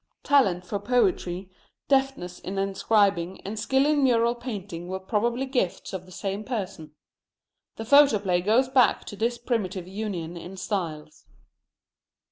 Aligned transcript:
Talent 0.23 0.65
for 0.65 0.79
poetry, 0.79 1.51
deftness 1.87 2.39
in 2.39 2.57
inscribing, 2.57 3.39
and 3.41 3.59
skill 3.59 3.85
in 3.85 4.03
mural 4.03 4.33
painting 4.33 4.87
were 4.87 4.99
probably 4.99 5.45
gifts 5.45 5.93
of 5.93 6.07
the 6.07 6.11
same 6.11 6.43
person. 6.43 6.95
The 7.75 7.85
photoplay 7.85 8.41
goes 8.41 8.67
back 8.67 9.05
to 9.05 9.15
this 9.15 9.37
primitive 9.37 9.87
union 9.87 10.37
in 10.37 10.57
styles. 10.57 11.27